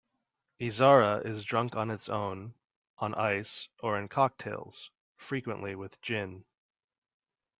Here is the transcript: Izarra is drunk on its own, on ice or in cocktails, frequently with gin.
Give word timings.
Izarra 0.59 1.23
is 1.23 1.43
drunk 1.45 1.75
on 1.75 1.91
its 1.91 2.09
own, 2.09 2.55
on 2.97 3.13
ice 3.13 3.67
or 3.81 3.99
in 3.99 4.07
cocktails, 4.07 4.89
frequently 5.15 5.75
with 5.75 6.01
gin. 6.01 6.43